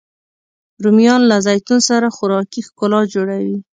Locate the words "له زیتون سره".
1.29-2.07